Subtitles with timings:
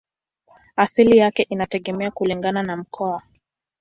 [0.75, 3.23] Asili yake inategemea kulingana na mkoa.